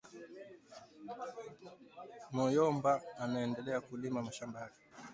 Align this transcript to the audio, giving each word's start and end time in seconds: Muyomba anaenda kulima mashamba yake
Muyomba 2.33 2.91
anaenda 3.23 3.81
kulima 3.85 4.19
mashamba 4.27 4.57
yake 4.63 4.81